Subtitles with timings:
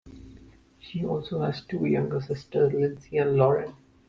[0.79, 3.75] She also has two younger sisters, Lynsey and Lauren.